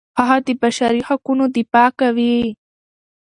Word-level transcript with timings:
هغه 0.19 0.37
د 0.47 0.49
بشري 0.61 0.99
حقونو 1.07 1.45
دفاع 1.55 1.89
کوي. 1.99 2.37